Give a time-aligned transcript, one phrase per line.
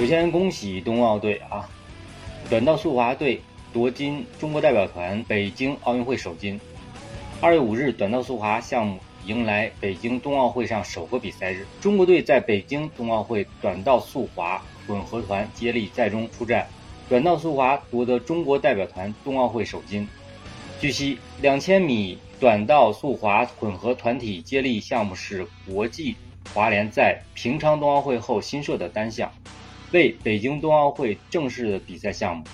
[0.00, 1.68] 首先恭喜冬奥队啊，
[2.48, 3.38] 短道速滑队
[3.70, 6.58] 夺金，中国代表团北京奥运会首金。
[7.38, 16.66] 二月五日，短道速滑项目迎来北京冬奥会上首个比赛日，中国队在北京冬奥会短道速滑混合团接力赛中出战，
[17.06, 20.08] 短道速滑夺得中国代表团冬奥会首金。
[20.80, 26.16] 据悉，两千米短道速滑混合团体接力项目是国际
[26.54, 29.30] 滑联在平昌冬奥会后新设的单项。
[29.92, 32.44] 为北京冬奥会正式的比赛项目，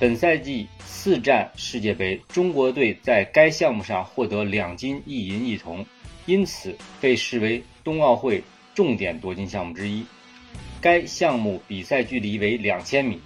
[0.00, 5.86] 本赛季四站世界杯，中国队在该项目上获得两金一银一铜，
[6.26, 8.42] 因此被视为冬奥会
[8.74, 10.04] 重点夺金项目之一。
[10.80, 13.20] 该项目比赛距离为两千米，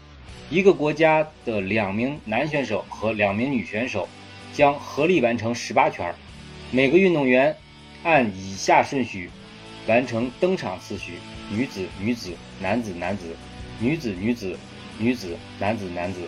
[0.50, 4.06] 一个国家的两名男选手和两名女选手
[4.52, 6.14] 将合力完成十八圈，
[6.70, 7.56] 每个运动员
[8.02, 9.30] 按以下顺序
[9.88, 11.14] 完成登场次序。
[11.50, 13.34] 女子、女子、男子、男子、
[13.80, 14.56] 女子、女子、
[14.98, 16.20] 女子、男子、男子。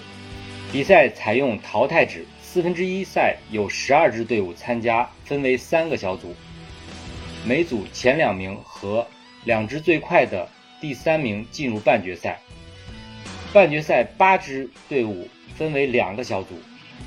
[0.73, 6.35] 比赛采用淘汰制，四分之一赛有十二支队伍参加，分为三个小组，
[7.45, 9.07] 每组前两名和
[9.45, 10.49] 两支最快的
[10.81, 12.41] 第三名进入半决赛。
[13.53, 16.55] 半决赛八支队伍分为两个小组，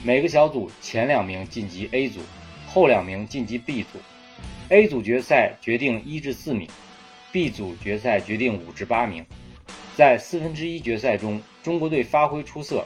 [0.03, 2.19] 每个小组前两名晋级 A 组，
[2.67, 3.97] 后两名晋级 B 组。
[4.73, 6.67] A 组决赛决定一至四名。
[7.31, 9.23] B 组决赛决定五至八名，
[9.95, 12.83] 在四分之一决赛中，中国队发挥出色，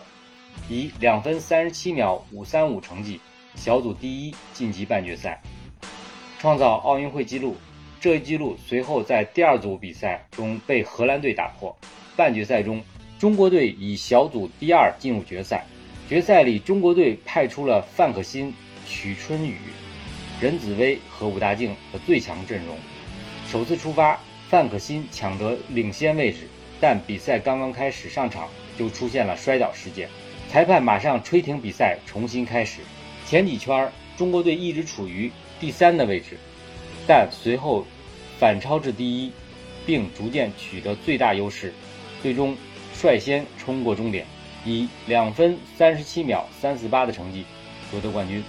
[0.67, 3.21] 以两分三十七秒五三五成绩
[3.55, 5.41] 小组第一晋级半决赛，
[6.39, 7.55] 创造奥运会纪录。
[8.01, 11.73] 这一纪录随后在第二组比赛中被荷兰队打破。
[12.17, 12.83] 半决赛中，
[13.17, 15.65] 中国队以小组第二进入决赛。
[16.09, 18.53] 决赛里，中国队派出了范可新、
[18.85, 19.55] 曲春雨、
[20.39, 22.77] 任子威和武大靖的最强阵容，
[23.49, 24.19] 首次出发。
[24.49, 26.47] 范可新抢得领先位置，
[26.79, 28.47] 但比赛刚刚开始上场
[28.79, 30.07] 就出现了摔倒事件，
[30.49, 32.79] 裁判马上吹停比赛，重新开始。
[33.25, 36.37] 前几圈中国队一直处于第三的位置，
[37.05, 37.85] 但随后
[38.39, 39.33] 反超至第一，
[39.85, 41.73] 并逐渐取得最大优势，
[42.21, 42.55] 最终
[42.93, 44.25] 率先冲过终点，
[44.63, 47.43] 以两分三十七秒三四八的成绩
[47.91, 48.41] 夺得冠军。